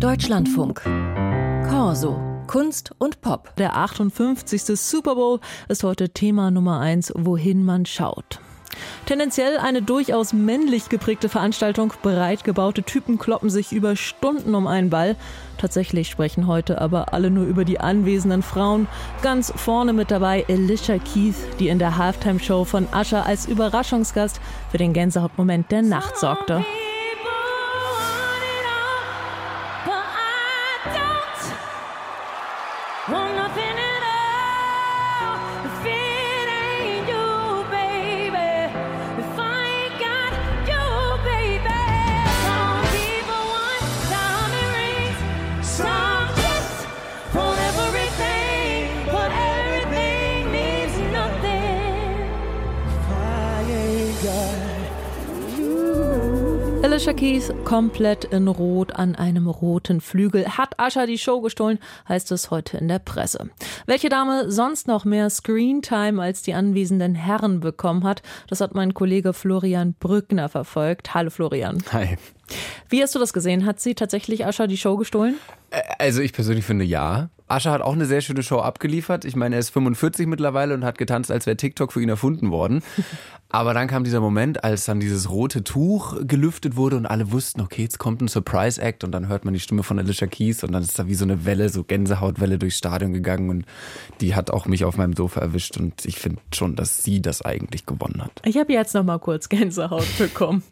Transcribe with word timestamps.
Deutschlandfunk. 0.00 0.82
Corso. 1.70 2.20
Kunst 2.46 2.90
und 2.98 3.22
Pop. 3.22 3.56
Der 3.56 3.76
58. 3.76 4.62
Super 4.78 5.14
Bowl 5.14 5.40
ist 5.68 5.84
heute 5.84 6.10
Thema 6.10 6.50
Nummer 6.50 6.80
1, 6.80 7.14
wohin 7.16 7.64
man 7.64 7.86
schaut. 7.86 8.38
Tendenziell 9.06 9.56
eine 9.56 9.80
durchaus 9.80 10.34
männlich 10.34 10.90
geprägte 10.90 11.30
Veranstaltung. 11.30 11.94
Breit 12.02 12.44
gebaute 12.44 12.82
Typen 12.82 13.18
kloppen 13.18 13.48
sich 13.48 13.72
über 13.72 13.96
Stunden 13.96 14.54
um 14.54 14.66
einen 14.66 14.90
Ball. 14.90 15.16
Tatsächlich 15.56 16.10
sprechen 16.10 16.46
heute 16.46 16.78
aber 16.78 17.14
alle 17.14 17.30
nur 17.30 17.46
über 17.46 17.64
die 17.64 17.80
anwesenden 17.80 18.42
Frauen. 18.42 18.88
Ganz 19.22 19.50
vorne 19.56 19.94
mit 19.94 20.10
dabei 20.10 20.44
Alicia 20.46 20.98
Keith, 20.98 21.36
die 21.58 21.68
in 21.68 21.78
der 21.78 21.96
Halftime-Show 21.96 22.64
von 22.64 22.86
Usher 22.94 23.24
als 23.24 23.46
Überraschungsgast 23.46 24.42
für 24.70 24.78
den 24.78 24.92
Gänsehautmoment 24.92 25.70
der 25.70 25.80
Nacht 25.80 26.18
sorgte. 26.18 26.66
want 33.08 33.34
nothing 33.36 33.78
at 33.78 34.02
all 34.02 35.38
if 35.66 35.86
it 35.86 36.48
ain't 36.64 37.08
you, 37.08 37.64
baby. 37.70 38.52
If 39.22 39.38
I 39.38 39.64
ain't 39.78 39.94
got 40.00 40.32
you, 40.70 40.84
baby. 41.22 41.82
Some 42.46 42.82
people 42.98 43.42
want 43.54 43.82
diamond 44.10 44.70
rings, 44.74 45.18
some 45.64 46.28
just 46.42 46.86
want 47.34 47.60
everything, 47.60 49.06
but 49.06 49.30
everything 49.30 50.50
means 50.50 50.94
nothing 51.12 52.26
if 52.90 53.10
I 53.10 53.62
ain't 53.70 54.22
got. 54.24 54.65
Alicia 56.86 57.14
Keys 57.14 57.52
komplett 57.64 58.26
in 58.26 58.46
Rot 58.46 58.94
an 58.94 59.16
einem 59.16 59.48
roten 59.48 60.00
Flügel. 60.00 60.56
Hat 60.56 60.78
Ascha 60.78 61.04
die 61.06 61.18
Show 61.18 61.40
gestohlen, 61.40 61.80
heißt 62.08 62.30
es 62.30 62.52
heute 62.52 62.78
in 62.78 62.86
der 62.86 63.00
Presse. 63.00 63.50
Welche 63.86 64.08
Dame 64.08 64.52
sonst 64.52 64.86
noch 64.86 65.04
mehr 65.04 65.28
Screentime 65.28 66.22
als 66.22 66.42
die 66.42 66.54
anwesenden 66.54 67.16
Herren 67.16 67.58
bekommen 67.58 68.04
hat, 68.04 68.22
das 68.48 68.60
hat 68.60 68.76
mein 68.76 68.94
Kollege 68.94 69.32
Florian 69.32 69.94
Brückner 69.98 70.48
verfolgt. 70.48 71.12
Hallo 71.12 71.30
Florian. 71.30 71.82
Hi. 71.90 72.18
Wie 72.88 73.02
hast 73.02 73.14
du 73.14 73.18
das 73.18 73.32
gesehen? 73.32 73.66
Hat 73.66 73.80
sie 73.80 73.94
tatsächlich 73.94 74.46
Ascha 74.46 74.66
die 74.66 74.76
Show 74.76 74.96
gestohlen? 74.96 75.36
Also 75.98 76.20
ich 76.20 76.32
persönlich 76.32 76.64
finde 76.64 76.84
ja. 76.84 77.30
Ascha 77.48 77.70
hat 77.70 77.80
auch 77.80 77.92
eine 77.92 78.06
sehr 78.06 78.20
schöne 78.20 78.42
Show 78.42 78.58
abgeliefert. 78.58 79.24
Ich 79.24 79.36
meine, 79.36 79.56
er 79.56 79.60
ist 79.60 79.70
45 79.70 80.26
mittlerweile 80.26 80.74
und 80.74 80.84
hat 80.84 80.98
getanzt, 80.98 81.30
als 81.30 81.46
wäre 81.46 81.56
TikTok 81.56 81.92
für 81.92 82.02
ihn 82.02 82.08
erfunden 82.08 82.50
worden. 82.50 82.82
Aber 83.48 83.74
dann 83.74 83.86
kam 83.86 84.02
dieser 84.02 84.20
Moment, 84.20 84.64
als 84.64 84.86
dann 84.86 84.98
dieses 84.98 85.30
rote 85.30 85.62
Tuch 85.62 86.16
gelüftet 86.26 86.76
wurde 86.76 86.96
und 86.96 87.06
alle 87.06 87.30
wussten, 87.30 87.60
okay, 87.60 87.82
jetzt 87.82 87.98
kommt 87.98 88.20
ein 88.20 88.26
Surprise 88.26 88.82
Act 88.82 89.04
und 89.04 89.12
dann 89.12 89.28
hört 89.28 89.44
man 89.44 89.54
die 89.54 89.60
Stimme 89.60 89.84
von 89.84 89.98
Alicia 90.00 90.26
Keys 90.26 90.64
und 90.64 90.72
dann 90.72 90.82
ist 90.82 90.98
da 90.98 91.06
wie 91.06 91.14
so 91.14 91.24
eine 91.24 91.44
Welle, 91.44 91.68
so 91.68 91.84
Gänsehautwelle 91.84 92.58
durchs 92.58 92.78
Stadion 92.78 93.12
gegangen 93.12 93.48
und 93.48 93.64
die 94.20 94.34
hat 94.34 94.50
auch 94.50 94.66
mich 94.66 94.84
auf 94.84 94.96
meinem 94.96 95.14
Sofa 95.14 95.40
erwischt 95.40 95.78
und 95.78 96.04
ich 96.04 96.18
finde 96.18 96.42
schon, 96.52 96.74
dass 96.74 97.04
sie 97.04 97.22
das 97.22 97.40
eigentlich 97.40 97.86
gewonnen 97.86 98.22
hat. 98.24 98.42
Ich 98.44 98.58
habe 98.58 98.72
jetzt 98.72 98.94
noch 98.94 99.04
mal 99.04 99.18
kurz 99.18 99.48
Gänsehaut 99.48 100.18
bekommen. 100.18 100.64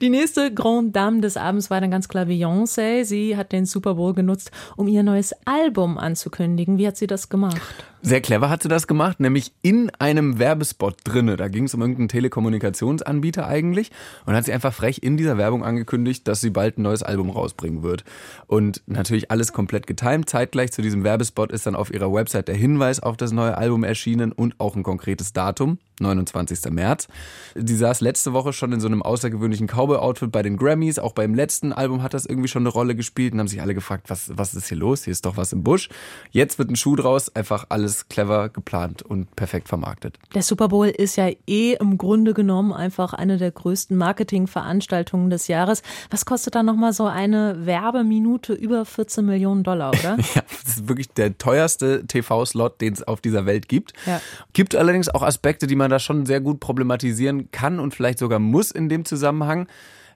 Die 0.00 0.10
nächste 0.10 0.52
Grande 0.52 0.90
Dame 0.90 1.07
des 1.16 1.36
Abends 1.36 1.70
war 1.70 1.80
dann 1.80 1.90
ganz 1.90 2.08
klar 2.08 2.26
Beyoncé. 2.26 3.04
Sie 3.04 3.36
hat 3.36 3.52
den 3.52 3.66
Super 3.66 3.94
Bowl 3.94 4.14
genutzt, 4.14 4.50
um 4.76 4.88
ihr 4.88 5.02
neues 5.02 5.34
Album 5.44 5.98
anzukündigen. 5.98 6.78
Wie 6.78 6.86
hat 6.86 6.96
sie 6.96 7.06
das 7.06 7.28
gemacht? 7.28 7.60
Sehr 8.00 8.20
clever 8.20 8.48
hat 8.48 8.62
sie 8.62 8.68
das 8.68 8.86
gemacht, 8.86 9.18
nämlich 9.18 9.52
in 9.60 9.90
einem 9.98 10.38
Werbespot 10.38 10.98
drinne. 11.02 11.36
Da 11.36 11.48
ging 11.48 11.64
es 11.64 11.74
um 11.74 11.80
irgendeinen 11.80 12.08
Telekommunikationsanbieter 12.08 13.46
eigentlich 13.46 13.90
und 14.24 14.34
hat 14.34 14.44
sie 14.44 14.52
einfach 14.52 14.72
frech 14.72 15.00
in 15.02 15.16
dieser 15.16 15.36
Werbung 15.36 15.64
angekündigt, 15.64 16.28
dass 16.28 16.40
sie 16.40 16.50
bald 16.50 16.78
ein 16.78 16.82
neues 16.82 17.02
Album 17.02 17.30
rausbringen 17.30 17.82
wird. 17.82 18.04
Und 18.46 18.82
natürlich 18.86 19.32
alles 19.32 19.52
komplett 19.52 19.88
getimt. 19.88 20.30
Zeitgleich 20.30 20.70
zu 20.70 20.80
diesem 20.80 21.02
Werbespot 21.02 21.50
ist 21.50 21.66
dann 21.66 21.74
auf 21.74 21.92
ihrer 21.92 22.12
Website 22.12 22.46
der 22.46 22.54
Hinweis 22.54 23.00
auf 23.00 23.16
das 23.16 23.32
neue 23.32 23.58
Album 23.58 23.82
erschienen 23.82 24.30
und 24.30 24.54
auch 24.60 24.76
ein 24.76 24.84
konkretes 24.84 25.32
Datum, 25.32 25.78
29. 25.98 26.70
März. 26.70 27.08
Sie 27.56 27.76
saß 27.76 28.00
letzte 28.00 28.32
Woche 28.32 28.52
schon 28.52 28.72
in 28.72 28.80
so 28.80 28.86
einem 28.86 29.02
außergewöhnlichen 29.02 29.66
Cowboy-Outfit 29.66 30.30
bei 30.30 30.42
den 30.42 30.56
Grammys. 30.56 31.00
Auch 31.00 31.12
beim 31.12 31.34
letzten 31.34 31.72
Album 31.72 32.04
hat 32.04 32.14
das 32.14 32.26
irgendwie 32.26 32.48
schon 32.48 32.62
eine 32.62 32.70
Rolle 32.70 32.94
gespielt 32.94 33.32
und 33.32 33.40
haben 33.40 33.48
sich 33.48 33.60
alle 33.60 33.74
gefragt, 33.74 34.08
was, 34.08 34.30
was 34.36 34.54
ist 34.54 34.68
hier 34.68 34.78
los? 34.78 35.02
Hier 35.04 35.12
ist 35.12 35.26
doch 35.26 35.36
was 35.36 35.52
im 35.52 35.64
Busch. 35.64 35.88
Jetzt 36.30 36.60
wird 36.60 36.70
ein 36.70 36.76
Schuh 36.76 36.94
draus, 36.94 37.34
einfach 37.34 37.66
alles 37.70 37.87
alles 37.88 38.08
clever 38.08 38.50
geplant 38.50 39.02
und 39.02 39.34
perfekt 39.34 39.68
vermarktet. 39.68 40.18
Der 40.34 40.42
Super 40.42 40.68
Bowl 40.68 40.88
ist 40.88 41.16
ja 41.16 41.30
eh 41.46 41.72
im 41.72 41.96
Grunde 41.96 42.34
genommen 42.34 42.72
einfach 42.72 43.14
eine 43.14 43.38
der 43.38 43.50
größten 43.50 43.96
Marketingveranstaltungen 43.96 45.30
des 45.30 45.48
Jahres. 45.48 45.82
Was 46.10 46.26
kostet 46.26 46.54
da 46.54 46.62
nochmal 46.62 46.92
so 46.92 47.06
eine 47.06 47.64
Werbeminute 47.64 48.52
über 48.52 48.84
14 48.84 49.24
Millionen 49.24 49.62
Dollar, 49.64 49.90
oder? 49.90 50.18
ja, 50.34 50.42
das 50.64 50.76
ist 50.76 50.88
wirklich 50.88 51.08
der 51.08 51.38
teuerste 51.38 52.06
TV-Slot, 52.06 52.80
den 52.82 52.92
es 52.92 53.02
auf 53.02 53.22
dieser 53.22 53.46
Welt 53.46 53.68
gibt. 53.68 53.94
Ja. 54.04 54.20
Gibt 54.52 54.74
allerdings 54.74 55.08
auch 55.08 55.22
Aspekte, 55.22 55.66
die 55.66 55.76
man 55.76 55.90
da 55.90 55.98
schon 55.98 56.26
sehr 56.26 56.40
gut 56.40 56.60
problematisieren 56.60 57.50
kann 57.50 57.80
und 57.80 57.94
vielleicht 57.94 58.18
sogar 58.18 58.38
muss 58.38 58.70
in 58.70 58.90
dem 58.90 59.06
Zusammenhang. 59.06 59.66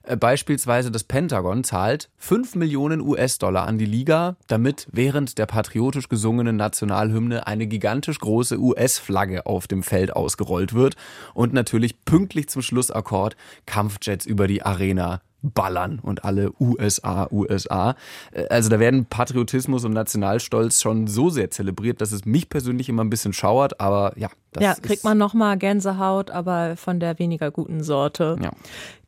Äh, 0.03 0.17
beispielsweise 0.17 0.91
das 0.91 1.05
Pentagon 1.05 1.63
zahlt 1.63 2.09
5 2.17 2.55
Millionen 2.55 3.01
US-Dollar 3.01 3.65
an 3.65 3.77
die 3.77 3.85
Liga, 3.85 4.35
damit 4.47 4.87
während 4.91 5.37
der 5.37 5.45
patriotisch 5.45 6.09
gesungenen 6.09 6.57
Nationalhymne 6.57 7.47
eine 7.47 7.67
gigantisch 7.67 8.19
große 8.19 8.59
US-Flagge 8.59 9.45
auf 9.45 9.67
dem 9.67 9.81
Feld 9.81 10.15
ausgerollt 10.15 10.73
wird 10.73 10.95
und 11.33 11.53
natürlich 11.53 12.03
pünktlich 12.03 12.49
zum 12.49 12.61
Schlussakkord 12.61 13.35
Kampfjets 13.65 14.25
über 14.25 14.47
die 14.47 14.63
Arena 14.63 15.21
ballern 15.43 15.99
und 15.99 16.23
alle 16.23 16.51
USA, 16.59 17.27
USA. 17.31 17.95
Äh, 18.31 18.47
also 18.47 18.69
da 18.69 18.79
werden 18.79 19.05
Patriotismus 19.05 19.85
und 19.85 19.93
Nationalstolz 19.93 20.81
schon 20.81 21.07
so 21.07 21.29
sehr 21.29 21.51
zelebriert, 21.51 22.01
dass 22.01 22.11
es 22.11 22.25
mich 22.25 22.49
persönlich 22.49 22.89
immer 22.89 23.03
ein 23.03 23.09
bisschen 23.09 23.33
schauert, 23.33 23.79
aber 23.79 24.13
ja, 24.15 24.29
das 24.53 24.63
ja, 24.63 24.75
kriegt 24.75 25.03
man 25.03 25.17
nochmal 25.17 25.57
Gänsehaut, 25.57 26.31
aber 26.31 26.77
von 26.77 26.99
der 26.99 27.19
weniger 27.19 27.51
guten 27.51 27.83
Sorte. 27.83 28.37
Ja. 28.41 28.51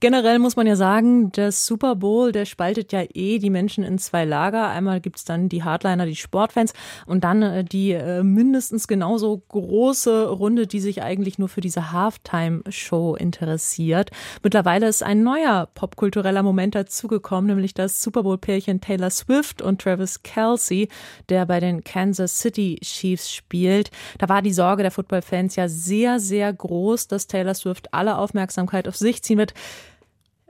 Generell 0.02 0.40
muss 0.40 0.56
man 0.56 0.68
ja 0.68 0.76
sagen, 0.76 1.32
der 1.32 1.52
Super 1.52 1.96
Bowl, 1.96 2.32
der 2.32 2.46
spaltet 2.46 2.92
ja 2.92 3.04
eh 3.14 3.40
die 3.40 3.50
Menschen 3.50 3.84
in 3.84 3.98
zwei 3.98 4.26
Lager. 4.26 4.68
Einmal 4.68 5.00
gibt's 5.00 5.24
dann 5.24 5.50
die 5.50 5.64
Hardliner, 5.64 6.06
die 6.06 6.16
Sportfans 6.16 6.74
und 7.06 7.24
dann 7.24 7.42
äh, 7.42 7.64
die 7.64 7.92
äh, 7.94 8.22
mindestens 8.22 8.88
genauso 8.88 9.42
große 9.48 10.28
Runde, 10.28 10.68
die 10.68 10.80
sich 10.80 11.02
eigentlich 11.02 11.40
nur 11.40 11.48
für 11.48 11.62
diese 11.62 11.92
Halftime-Show 11.92 13.16
interessiert. 13.16 14.12
Mittlerweile 14.44 14.88
ist 14.88 15.02
ein 15.02 15.24
neuer 15.24 15.70
popkultureller 15.74 16.25
Moment 16.44 16.76
dazugekommen, 16.76 17.48
nämlich 17.48 17.74
das 17.74 18.02
Super 18.02 18.24
Bowl-Pärchen 18.24 18.82
Taylor 18.82 19.10
Swift 19.10 19.62
und 19.62 19.82
Travis 19.82 20.24
Kelsey, 20.24 20.90
der 21.30 21.46
bei 21.46 21.60
den 21.60 21.84
Kansas 21.84 22.40
City 22.40 22.80
Chiefs 22.82 23.32
spielt. 23.32 23.92
Da 24.18 24.28
war 24.28 24.42
die 24.42 24.54
Sorge 24.54 24.82
der 24.82 24.92
Football-Fans 24.92 25.36
Fans 25.36 25.56
ja 25.56 25.68
sehr, 25.68 26.20
sehr 26.20 26.52
groß, 26.54 27.08
dass 27.08 27.28
Taylor 27.28 27.54
Swift 27.54 27.94
alle 27.94 28.18
Aufmerksamkeit 28.18 28.88
auf 28.88 28.96
sich 28.96 29.22
ziehen 29.22 29.38
wird. 29.38 29.54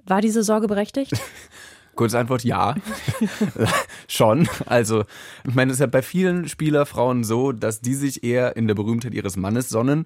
War 0.06 0.22
diese 0.22 0.44
Sorge 0.44 0.68
berechtigt? 0.68 1.12
Kurze 1.96 2.19
Antwort, 2.19 2.44
ja. 2.44 2.75
Schon. 4.08 4.47
Also, 4.66 5.06
ich 5.47 5.56
meine, 5.56 5.72
es 5.72 5.78
ist 5.78 5.81
ja 5.81 5.88
bei 5.88 6.02
vielen 6.02 6.47
Spielerfrauen 6.47 7.24
so, 7.24 7.52
dass 7.52 7.81
die 7.81 7.94
sich 7.96 8.24
eher 8.24 8.58
in 8.58 8.68
der 8.68 8.75
Berühmtheit 8.75 9.14
ihres 9.14 9.38
Mannes 9.38 9.69
sonnen. 9.69 10.06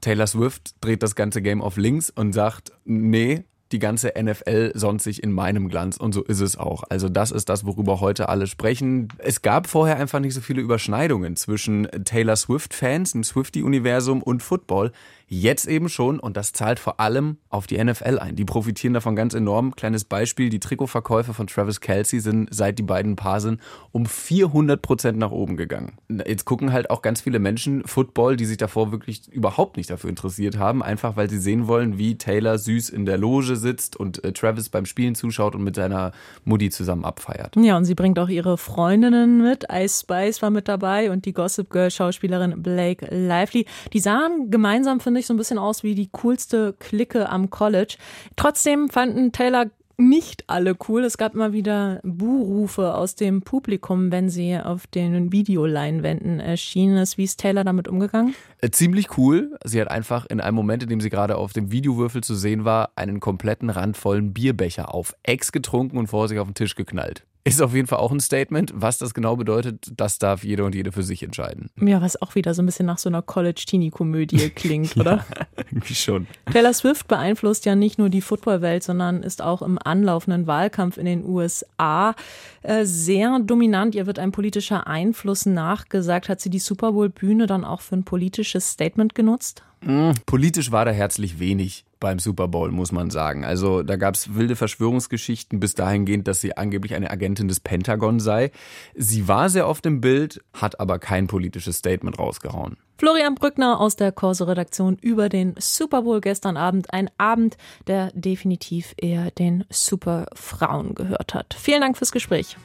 Taylor 0.00 0.26
Swift 0.26 0.74
dreht 0.80 1.02
das 1.02 1.14
ganze 1.14 1.40
Game 1.40 1.62
auf 1.62 1.76
links 1.76 2.10
und 2.10 2.32
sagt, 2.32 2.72
nee, 2.84 3.44
die 3.72 3.78
ganze 3.78 4.12
NFL 4.18 4.72
sonnt 4.74 5.02
sich 5.02 5.22
in 5.22 5.32
meinem 5.32 5.68
Glanz 5.68 5.96
und 5.96 6.12
so 6.12 6.22
ist 6.22 6.40
es 6.40 6.56
auch. 6.56 6.84
Also 6.88 7.08
das 7.08 7.30
ist 7.30 7.48
das, 7.48 7.66
worüber 7.66 8.00
heute 8.00 8.28
alle 8.28 8.46
sprechen. 8.46 9.08
Es 9.18 9.42
gab 9.42 9.66
vorher 9.66 9.98
einfach 9.98 10.20
nicht 10.20 10.34
so 10.34 10.40
viele 10.40 10.60
Überschneidungen 10.60 11.36
zwischen 11.36 11.88
Taylor 12.04 12.36
Swift-Fans, 12.36 13.12
dem 13.12 13.24
Swifty-Universum 13.24 14.22
und 14.22 14.42
Football. 14.42 14.92
Jetzt 15.30 15.66
eben 15.68 15.90
schon 15.90 16.20
und 16.20 16.38
das 16.38 16.54
zahlt 16.54 16.78
vor 16.78 17.00
allem 17.00 17.36
auf 17.50 17.66
die 17.66 17.82
NFL 17.82 18.18
ein. 18.18 18.34
Die 18.34 18.46
profitieren 18.46 18.94
davon 18.94 19.14
ganz 19.14 19.34
enorm. 19.34 19.76
Kleines 19.76 20.04
Beispiel, 20.04 20.48
die 20.48 20.58
Trikotverkäufe 20.58 21.34
von 21.34 21.46
Travis 21.46 21.82
Kelsey 21.82 22.20
sind 22.20 22.48
seit 22.50 22.78
die 22.78 22.82
beiden 22.82 23.14
Paar 23.14 23.42
sind 23.42 23.60
um 23.92 24.06
400 24.06 24.80
Prozent 24.80 25.18
nach 25.18 25.30
oben 25.30 25.58
gegangen. 25.58 25.98
Jetzt 26.08 26.46
gucken 26.46 26.72
halt 26.72 26.88
auch 26.88 27.02
ganz 27.02 27.20
viele 27.20 27.40
Menschen 27.40 27.86
Football, 27.86 28.36
die 28.36 28.46
sich 28.46 28.56
davor 28.56 28.90
wirklich 28.90 29.28
überhaupt 29.30 29.76
nicht 29.76 29.90
dafür 29.90 30.08
interessiert 30.08 30.58
haben, 30.58 30.82
einfach 30.82 31.16
weil 31.16 31.28
sie 31.28 31.38
sehen 31.38 31.66
wollen, 31.66 31.98
wie 31.98 32.16
Taylor 32.16 32.56
süß 32.56 32.88
in 32.88 33.04
der 33.04 33.18
Loge 33.18 33.56
sitzt 33.58 33.96
und 33.96 34.24
äh, 34.24 34.32
Travis 34.32 34.68
beim 34.68 34.86
Spielen 34.86 35.14
zuschaut 35.14 35.54
und 35.54 35.62
mit 35.62 35.76
seiner 35.76 36.12
Mutti 36.44 36.70
zusammen 36.70 37.04
abfeiert. 37.04 37.56
Ja, 37.56 37.76
und 37.76 37.84
sie 37.84 37.94
bringt 37.94 38.18
auch 38.18 38.28
ihre 38.28 38.58
Freundinnen 38.58 39.42
mit. 39.42 39.64
Ice 39.72 40.00
Spice 40.00 40.42
war 40.42 40.50
mit 40.50 40.68
dabei 40.68 41.10
und 41.10 41.24
die 41.24 41.32
Gossip 41.32 41.70
Girl 41.70 41.90
Schauspielerin 41.90 42.62
Blake 42.62 43.06
Lively. 43.10 43.66
Die 43.92 44.00
sahen 44.00 44.50
gemeinsam, 44.50 45.00
finde 45.00 45.20
ich, 45.20 45.26
so 45.26 45.34
ein 45.34 45.38
bisschen 45.38 45.58
aus 45.58 45.82
wie 45.82 45.94
die 45.94 46.08
coolste 46.12 46.74
Clique 46.78 47.28
am 47.28 47.50
College. 47.50 47.96
Trotzdem 48.36 48.88
fanden 48.88 49.32
Taylor 49.32 49.66
nicht 49.98 50.44
alle 50.46 50.76
cool. 50.88 51.04
Es 51.04 51.18
gab 51.18 51.34
immer 51.34 51.52
wieder 51.52 52.00
Buhrufe 52.04 52.94
aus 52.94 53.16
dem 53.16 53.42
Publikum, 53.42 54.10
wenn 54.12 54.28
sie 54.28 54.56
auf 54.56 54.86
den 54.86 55.32
Videoleinwänden 55.32 56.40
erschienen 56.40 56.98
ist. 56.98 57.18
Wie 57.18 57.24
ist 57.24 57.40
Taylor 57.40 57.64
damit 57.64 57.88
umgegangen? 57.88 58.34
Äh, 58.60 58.70
ziemlich 58.70 59.18
cool. 59.18 59.58
Sie 59.64 59.80
hat 59.80 59.90
einfach 59.90 60.26
in 60.26 60.40
einem 60.40 60.54
Moment, 60.54 60.84
in 60.84 60.88
dem 60.88 61.00
sie 61.00 61.10
gerade 61.10 61.36
auf 61.36 61.52
dem 61.52 61.72
Videowürfel 61.72 62.22
zu 62.22 62.34
sehen 62.36 62.64
war, 62.64 62.92
einen 62.94 63.20
kompletten 63.20 63.70
randvollen 63.70 64.32
Bierbecher 64.32 64.94
auf 64.94 65.14
Ex 65.24 65.52
getrunken 65.52 65.98
und 65.98 66.06
vor 66.06 66.28
sich 66.28 66.38
auf 66.38 66.46
den 66.46 66.54
Tisch 66.54 66.76
geknallt. 66.76 67.24
Ist 67.44 67.62
auf 67.62 67.74
jeden 67.74 67.86
Fall 67.86 67.98
auch 67.98 68.12
ein 68.12 68.20
Statement. 68.20 68.72
Was 68.74 68.98
das 68.98 69.14
genau 69.14 69.36
bedeutet, 69.36 69.90
das 69.96 70.18
darf 70.18 70.44
jeder 70.44 70.64
und 70.64 70.74
jede 70.74 70.92
für 70.92 71.02
sich 71.02 71.22
entscheiden. 71.22 71.70
Ja, 71.80 72.00
was 72.00 72.20
auch 72.20 72.34
wieder 72.34 72.52
so 72.54 72.62
ein 72.62 72.66
bisschen 72.66 72.86
nach 72.86 72.98
so 72.98 73.08
einer 73.08 73.22
College-Teenie-Komödie 73.22 74.50
klingt, 74.54 74.96
oder? 74.96 75.24
ja, 75.38 75.46
irgendwie 75.70 75.94
schon. 75.94 76.26
Taylor 76.52 76.74
Swift 76.74 77.08
beeinflusst 77.08 77.64
ja 77.64 77.74
nicht 77.74 77.98
nur 77.98 78.10
die 78.10 78.20
Footballwelt, 78.20 78.82
sondern 78.82 79.22
ist 79.22 79.42
auch 79.42 79.62
im 79.62 79.78
anlaufenden 79.82 80.46
Wahlkampf 80.46 80.98
in 80.98 81.06
den 81.06 81.24
USA 81.24 82.14
äh, 82.62 82.84
sehr 82.84 83.38
dominant. 83.40 83.94
Ihr 83.94 84.06
wird 84.06 84.18
ein 84.18 84.32
politischer 84.32 84.86
Einfluss 84.86 85.46
nachgesagt. 85.46 86.28
Hat 86.28 86.40
sie 86.40 86.50
die 86.50 86.58
Super 86.58 86.92
Bowl-Bühne 86.92 87.46
dann 87.46 87.64
auch 87.64 87.80
für 87.80 87.96
ein 87.96 88.04
politisches 88.04 88.70
Statement 88.70 89.14
genutzt? 89.14 89.62
Mm, 89.80 90.10
politisch 90.26 90.72
war 90.72 90.84
da 90.84 90.90
herzlich 90.90 91.38
wenig 91.38 91.84
beim 92.00 92.18
Super 92.18 92.48
Bowl, 92.48 92.70
muss 92.70 92.92
man 92.92 93.10
sagen. 93.10 93.44
Also 93.44 93.82
da 93.82 93.96
gab 93.96 94.14
es 94.14 94.34
wilde 94.34 94.56
Verschwörungsgeschichten 94.56 95.60
bis 95.60 95.74
dahingehend, 95.74 96.28
dass 96.28 96.40
sie 96.40 96.56
angeblich 96.56 96.94
eine 96.94 97.10
Agentin 97.10 97.48
des 97.48 97.60
Pentagon 97.60 98.20
sei. 98.20 98.50
Sie 98.94 99.28
war 99.28 99.48
sehr 99.48 99.68
oft 99.68 99.84
im 99.86 100.00
Bild, 100.00 100.42
hat 100.52 100.80
aber 100.80 100.98
kein 100.98 101.26
politisches 101.26 101.78
Statement 101.78 102.18
rausgehauen. 102.18 102.76
Florian 102.98 103.36
Brückner 103.36 103.80
aus 103.80 103.94
der 103.94 104.10
Corso-Redaktion 104.10 104.96
über 105.00 105.28
den 105.28 105.54
Super 105.58 106.02
Bowl 106.02 106.20
gestern 106.20 106.56
Abend. 106.56 106.92
Ein 106.92 107.10
Abend, 107.16 107.56
der 107.86 108.10
definitiv 108.12 108.94
eher 108.96 109.30
den 109.30 109.64
Super 109.70 110.26
Frauen 110.34 110.94
gehört 110.94 111.34
hat. 111.34 111.54
Vielen 111.58 111.80
Dank 111.80 111.96
fürs 111.96 112.10
Gespräch. 112.10 112.56